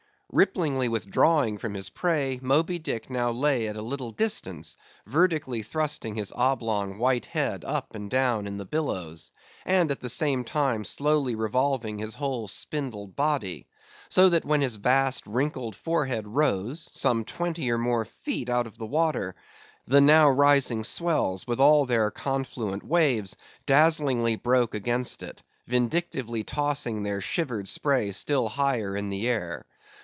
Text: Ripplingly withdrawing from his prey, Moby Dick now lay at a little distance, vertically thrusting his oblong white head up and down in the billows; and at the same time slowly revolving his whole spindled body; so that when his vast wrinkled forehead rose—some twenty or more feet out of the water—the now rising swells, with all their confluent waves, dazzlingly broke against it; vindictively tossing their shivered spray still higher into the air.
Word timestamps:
Ripplingly 0.33 0.87
withdrawing 0.87 1.57
from 1.57 1.73
his 1.73 1.89
prey, 1.89 2.39
Moby 2.41 2.79
Dick 2.79 3.09
now 3.09 3.31
lay 3.31 3.67
at 3.67 3.75
a 3.75 3.81
little 3.81 4.11
distance, 4.11 4.77
vertically 5.05 5.61
thrusting 5.61 6.15
his 6.15 6.31
oblong 6.33 6.97
white 6.99 7.25
head 7.25 7.65
up 7.65 7.93
and 7.95 8.09
down 8.09 8.47
in 8.47 8.55
the 8.55 8.63
billows; 8.63 9.29
and 9.65 9.91
at 9.91 9.99
the 9.99 10.07
same 10.07 10.45
time 10.45 10.85
slowly 10.85 11.35
revolving 11.35 11.99
his 11.99 12.13
whole 12.13 12.47
spindled 12.47 13.13
body; 13.13 13.67
so 14.07 14.29
that 14.29 14.45
when 14.45 14.61
his 14.61 14.77
vast 14.77 15.27
wrinkled 15.27 15.75
forehead 15.75 16.25
rose—some 16.25 17.25
twenty 17.25 17.69
or 17.69 17.77
more 17.77 18.05
feet 18.05 18.49
out 18.49 18.67
of 18.67 18.77
the 18.77 18.85
water—the 18.87 19.99
now 19.99 20.29
rising 20.29 20.85
swells, 20.85 21.45
with 21.45 21.59
all 21.59 21.85
their 21.85 22.09
confluent 22.09 22.83
waves, 22.83 23.35
dazzlingly 23.65 24.37
broke 24.37 24.73
against 24.75 25.23
it; 25.23 25.43
vindictively 25.67 26.41
tossing 26.41 27.03
their 27.03 27.19
shivered 27.19 27.67
spray 27.67 28.13
still 28.13 28.47
higher 28.47 28.95
into 28.95 29.09
the 29.09 29.27
air. 29.27 29.65